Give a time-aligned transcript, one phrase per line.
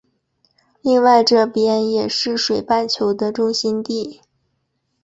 [0.81, 4.19] 另外这边也是水半球的中心地。